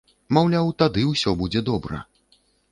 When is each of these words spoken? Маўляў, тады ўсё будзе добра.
Маўляў, 0.37 0.71
тады 0.79 1.05
ўсё 1.11 1.35
будзе 1.45 1.65
добра. 1.71 2.03